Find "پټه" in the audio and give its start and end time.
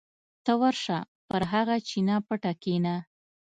2.27-2.51